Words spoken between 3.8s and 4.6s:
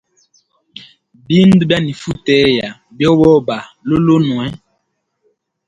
lulunwe.